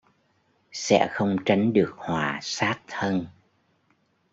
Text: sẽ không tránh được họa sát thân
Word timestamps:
sẽ 0.71 1.09
không 1.11 1.35
tránh 1.45 1.73
được 1.73 1.93
họa 1.97 2.39
sát 2.41 2.79
thân 2.87 3.25